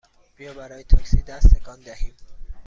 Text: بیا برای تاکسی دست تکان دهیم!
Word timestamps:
بیا 0.37 0.53
برای 0.53 0.83
تاکسی 0.83 1.21
دست 1.21 1.55
تکان 1.55 1.79
دهیم! 1.81 2.13